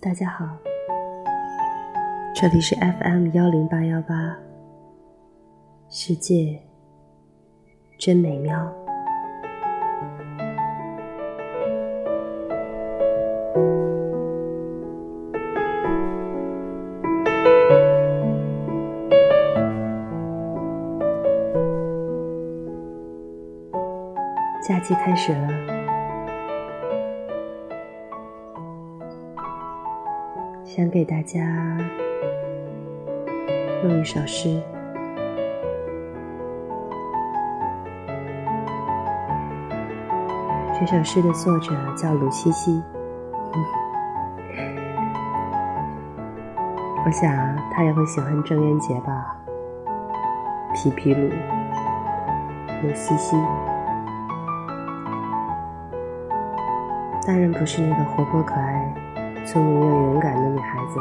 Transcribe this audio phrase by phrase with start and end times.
[0.00, 0.46] 大家好，
[2.34, 4.36] 这里是 FM 幺零八幺八，
[5.88, 6.60] 世界
[7.98, 8.83] 真美妙。
[24.66, 25.48] 假期开始了。
[30.64, 31.42] 想给大家
[33.82, 34.58] 录一首诗，
[40.80, 42.72] 这首诗的作者叫鲁西西。
[47.04, 47.30] 我想
[47.70, 49.36] 他也会喜欢郑渊洁吧，
[50.72, 51.28] 皮皮鲁，
[52.82, 53.36] 鲁西西，
[57.26, 58.94] 当然不是那个活泼可爱。
[59.46, 60.98] 聪明又勇敢的女孩子。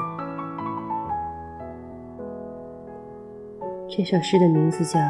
[3.87, 4.99] 这首诗的名字叫《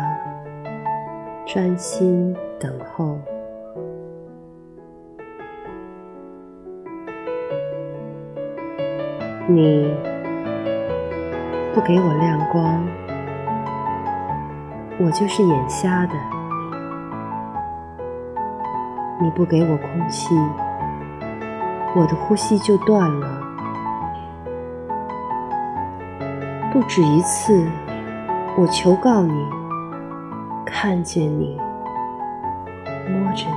[1.46, 3.06] 专心等候》。
[9.48, 9.94] 你
[11.74, 12.86] 不给我亮光，
[15.00, 16.14] 我就是眼瞎的；
[19.22, 20.36] 你不给我空气。
[21.96, 23.40] 我的呼吸就断了，
[26.72, 27.68] 不止一次，
[28.58, 29.46] 我求告你，
[30.66, 31.56] 看见你，
[33.08, 33.54] 摸着你，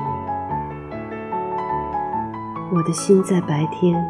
[2.77, 4.05] 我的心在白天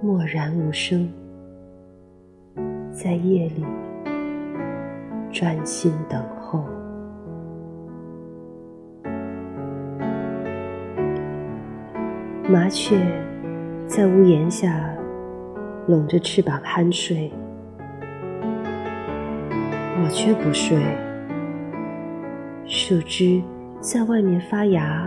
[0.00, 1.08] 默然无声，
[2.90, 3.64] 在夜里
[5.30, 6.64] 专心等候。
[12.50, 12.96] 麻雀
[13.86, 14.82] 在屋檐下
[15.86, 17.30] 拢着翅膀酣睡，
[20.02, 20.78] 我却不睡。
[22.64, 23.42] 树枝
[23.80, 25.06] 在外面发芽，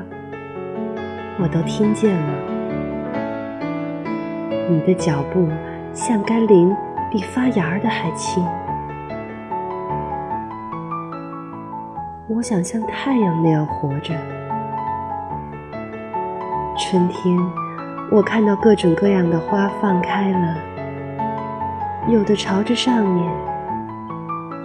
[1.39, 2.33] 我都听见了。
[4.69, 5.49] 你的脚步
[5.95, 6.71] 像甘霖，
[7.11, 8.45] 比发芽的还轻。
[12.29, 14.13] 我想像太阳那样活着。
[16.81, 17.37] 春天，
[18.11, 20.57] 我看到各种各样的花放开了，
[22.09, 23.31] 有的朝着上面，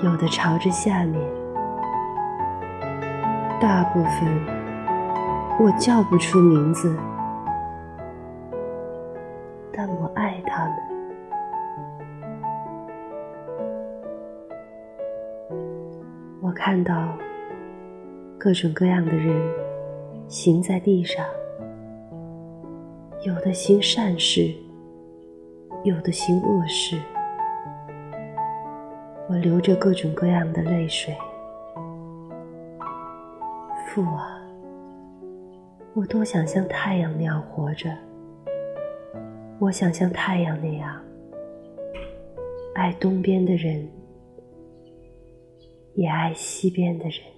[0.02, 1.20] 有的朝着下面。
[3.60, 4.26] 大部分
[5.60, 6.96] 我叫不出名字，
[9.70, 10.74] 但我爱他们。
[16.40, 17.06] 我看到
[18.38, 19.38] 各种各样的人
[20.26, 21.22] 行在地上。
[23.26, 24.54] 有的行善事，
[25.82, 26.96] 有的行恶事。
[29.28, 31.12] 我流着各种各样的泪水。
[33.88, 34.40] 父啊，
[35.92, 37.90] 我多想像太阳那样活着。
[39.58, 40.96] 我想像太阳那样
[42.76, 43.88] 爱东边的人，
[45.94, 47.35] 也爱西边的人。